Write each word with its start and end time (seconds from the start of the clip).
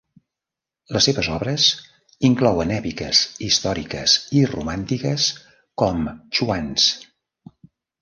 Les 0.95 1.03
seves 1.09 1.29
obres 1.33 1.65
inclouen 2.31 2.73
èpiques 2.79 3.21
històriques 3.49 4.19
i 4.41 4.45
romàntiques 4.57 5.31
com 5.85 6.05
"Chouans!". 6.19 6.93